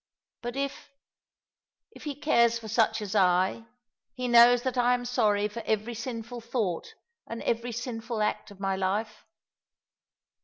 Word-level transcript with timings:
But 0.41 0.55
if— 0.55 0.89
if 1.95 2.05
He 2.05 2.15
cares 2.15 2.57
for 2.57 2.67
such 2.67 3.03
as 3.03 3.15
I, 3.15 3.65
He 4.15 4.27
knows 4.27 4.63
that 4.63 4.75
I 4.75 4.95
am 4.95 5.05
sorry 5.05 5.47
for 5.47 5.61
every 5.63 5.93
sinful 5.93 6.41
thought 6.41 6.95
and 7.27 7.43
every 7.43 7.71
sinful 7.71 8.19
act 8.23 8.49
of 8.49 8.59
my 8.59 8.75
life." 8.75 9.27